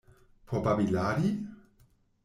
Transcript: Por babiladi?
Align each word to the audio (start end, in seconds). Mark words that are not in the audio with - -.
Por 0.47 0.63
babiladi? 0.63 1.31